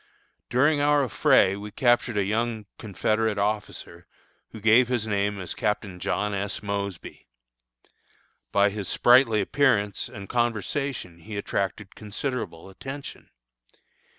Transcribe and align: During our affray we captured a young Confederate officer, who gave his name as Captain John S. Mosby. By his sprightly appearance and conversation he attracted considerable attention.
During 0.49 0.81
our 0.81 1.03
affray 1.03 1.53
we 1.55 1.69
captured 1.69 2.17
a 2.17 2.23
young 2.23 2.65
Confederate 2.79 3.37
officer, 3.37 4.07
who 4.49 4.59
gave 4.59 4.87
his 4.87 5.05
name 5.05 5.39
as 5.39 5.53
Captain 5.53 5.99
John 5.99 6.33
S. 6.33 6.63
Mosby. 6.63 7.27
By 8.51 8.71
his 8.71 8.87
sprightly 8.89 9.41
appearance 9.41 10.09
and 10.09 10.27
conversation 10.27 11.19
he 11.19 11.37
attracted 11.37 11.93
considerable 11.93 12.67
attention. 12.67 13.29